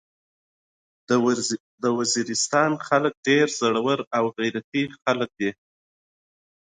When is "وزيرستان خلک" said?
1.97-3.13